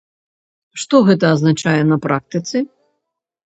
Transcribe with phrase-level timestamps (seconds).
[0.83, 2.57] Што гэта азначае на практыцы?